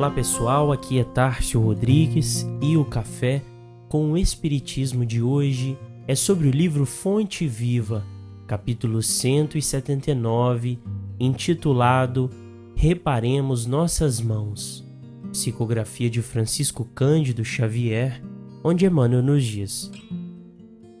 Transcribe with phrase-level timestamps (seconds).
[0.00, 3.42] Olá pessoal, aqui é Tárcio Rodrigues e o café
[3.86, 5.76] com o Espiritismo de hoje
[6.08, 8.02] é sobre o livro Fonte Viva,
[8.46, 10.78] capítulo 179,
[11.20, 12.30] intitulado
[12.74, 14.82] Reparemos Nossas Mãos,
[15.32, 18.22] psicografia de Francisco Cândido Xavier,
[18.64, 19.92] onde Emmanuel nos diz: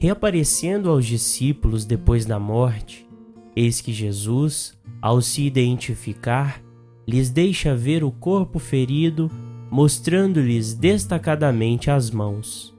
[0.00, 3.08] Reaparecendo aos discípulos depois da morte,
[3.54, 6.60] eis que Jesus, ao se identificar,
[7.08, 9.30] lhes deixa ver o corpo ferido,
[9.70, 12.76] mostrando-lhes destacadamente as mãos.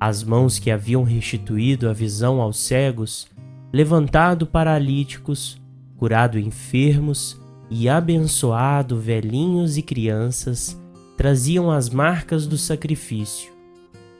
[0.00, 3.28] As mãos que haviam restituído a visão aos cegos,
[3.70, 5.60] levantado paralíticos,
[5.98, 10.80] curado enfermos e abençoado velhinhos e crianças,
[11.14, 13.52] traziam as marcas do sacrifício.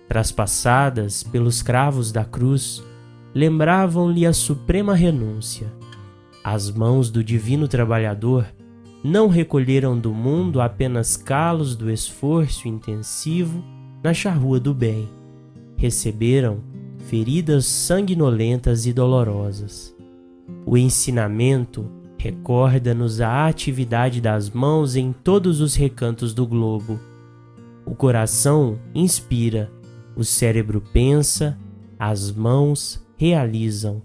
[0.07, 2.83] Traspassadas pelos cravos da cruz,
[3.35, 5.73] lembravam-lhe a suprema renúncia.
[6.45, 8.47] As mãos do divino trabalhador
[9.03, 13.63] não recolheram do mundo apenas calos do esforço intensivo
[14.03, 15.09] na charrua do bem.
[15.77, 16.61] Receberam
[17.07, 19.95] feridas sanguinolentas e dolorosas.
[20.67, 21.89] O ensinamento
[22.19, 26.99] recorda-nos a atividade das mãos em todos os recantos do globo.
[27.87, 29.71] O coração inspira,
[30.17, 31.57] o cérebro pensa,
[31.99, 34.03] as mãos realizam.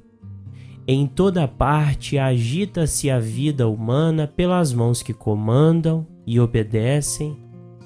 [0.86, 7.38] Em toda parte agita-se a vida humana pelas mãos que comandam e obedecem,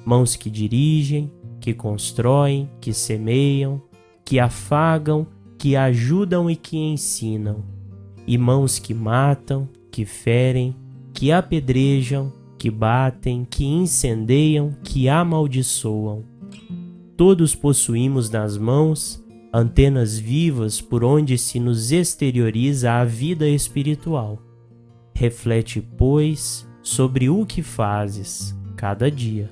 [0.03, 3.79] mãos que dirigem, que constroem, que semeiam,
[4.25, 5.27] que afagam,
[5.59, 7.63] que ajudam e que ensinam,
[8.25, 10.75] e mãos que matam, que ferem,
[11.13, 16.23] que apedrejam, que batem, que incendeiam, que amaldiçoam.
[17.15, 19.23] Todos possuímos nas mãos
[19.57, 24.39] antenas vivas por onde se nos exterioriza a vida espiritual.
[25.15, 29.51] Reflete, pois, sobre o que fazes cada dia.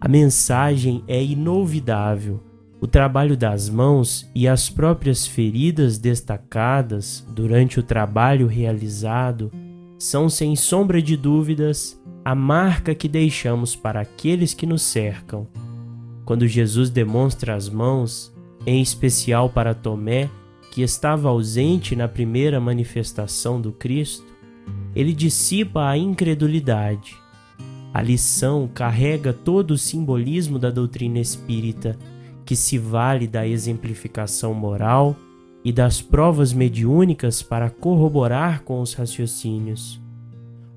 [0.00, 2.42] A mensagem é inolvidável.
[2.80, 9.50] O trabalho das mãos e as próprias feridas destacadas durante o trabalho realizado
[9.96, 15.46] são, sem sombra de dúvidas, a marca que deixamos para aqueles que nos cercam.
[16.24, 18.35] Quando Jesus demonstra as mãos,
[18.66, 20.28] em especial para Tomé,
[20.72, 24.26] que estava ausente na primeira manifestação do Cristo,
[24.94, 27.16] ele dissipa a incredulidade.
[27.94, 31.96] A lição carrega todo o simbolismo da doutrina espírita,
[32.44, 35.16] que se vale da exemplificação moral
[35.64, 40.00] e das provas mediúnicas para corroborar com os raciocínios.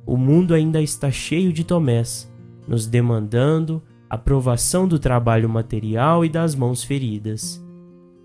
[0.06, 2.31] O mundo ainda está cheio de Tomés,
[2.67, 7.63] nos demandando a provação do trabalho material e das mãos feridas.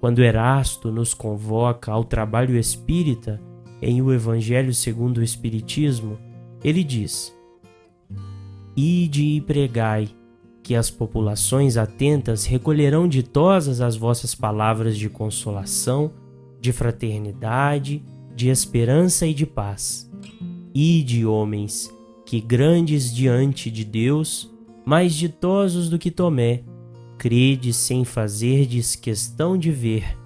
[0.04, 3.40] Quando Erasto nos convoca ao trabalho espírita
[3.80, 6.18] em O Evangelho segundo o Espiritismo,
[6.62, 7.34] ele diz:
[8.76, 10.10] Ide e pregai,
[10.62, 16.12] que as populações atentas recolherão ditosas as vossas palavras de consolação,
[16.60, 18.04] de fraternidade,
[18.36, 20.12] de esperança e de paz.
[20.74, 21.90] Ide, homens,
[22.26, 24.54] que grandes diante de Deus,
[24.84, 26.62] mais ditosos do que Tomé,
[27.18, 30.16] credes sem fazerdes questão de ver,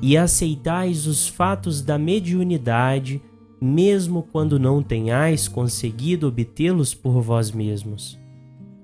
[0.00, 3.22] e aceitais os fatos da mediunidade,
[3.60, 8.18] mesmo quando não tenhais conseguido obtê-los por vós mesmos.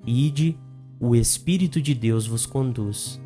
[0.05, 0.57] Ide,
[0.99, 3.21] o Espírito de Deus vos conduz.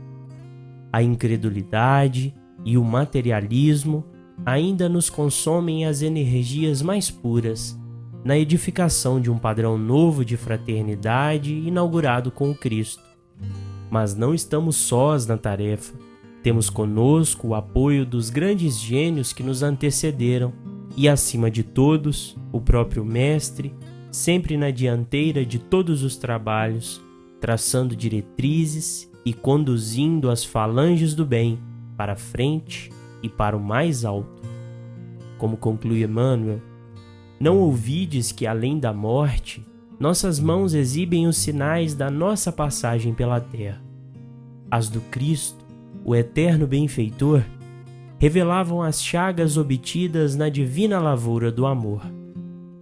[0.92, 2.34] A incredulidade
[2.66, 4.04] e o materialismo
[4.46, 7.80] ainda nos consomem as energias mais puras
[8.24, 13.13] na edificação de um padrão novo de fraternidade inaugurado com o Cristo
[13.94, 15.94] mas não estamos sós na tarefa.
[16.42, 20.52] Temos conosco o apoio dos grandes gênios que nos antecederam
[20.98, 23.72] e, acima de todos, o próprio Mestre,
[24.12, 27.04] sempre na dianteira de todos os trabalhos,
[27.40, 31.60] traçando diretrizes e conduzindo as falanges do bem
[31.96, 32.90] para frente
[33.22, 34.42] e para o mais alto.
[35.38, 36.60] Como conclui Emmanuel,
[37.40, 39.64] não ouvides que além da morte
[40.04, 43.82] nossas mãos exibem os sinais da nossa passagem pela terra.
[44.70, 45.64] As do Cristo,
[46.04, 47.42] o eterno benfeitor,
[48.20, 52.02] revelavam as chagas obtidas na divina lavoura do amor.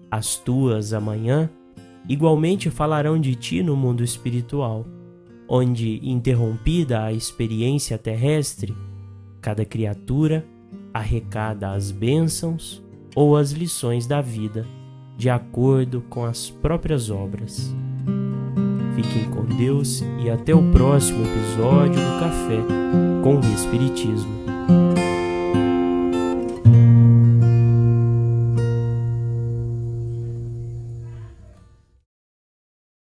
[0.10, 1.48] As tuas, amanhã,
[2.10, 4.84] igualmente falarão de ti no mundo espiritual,
[5.48, 8.76] onde, interrompida a experiência terrestre,
[9.40, 10.44] cada criatura
[10.92, 12.84] arrecada as bênçãos
[13.16, 14.66] ou as lições da vida
[15.22, 17.72] de acordo com as próprias obras.
[18.96, 22.58] Fiquem com Deus e até o próximo episódio do Café
[23.24, 24.32] com o Espiritismo.